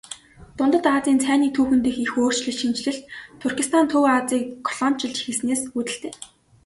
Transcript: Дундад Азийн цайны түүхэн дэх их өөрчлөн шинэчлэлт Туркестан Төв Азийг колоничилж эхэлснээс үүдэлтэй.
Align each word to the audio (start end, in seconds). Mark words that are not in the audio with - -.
Дундад 0.57 0.85
Азийн 0.95 1.19
цайны 1.25 1.47
түүхэн 1.55 1.79
дэх 1.83 1.95
их 2.05 2.11
өөрчлөн 2.21 2.57
шинэчлэлт 2.59 3.03
Туркестан 3.41 3.85
Төв 3.91 4.03
Азийг 4.17 4.45
колоничилж 4.67 5.15
эхэлснээс 5.21 5.61
үүдэлтэй. 5.77 6.13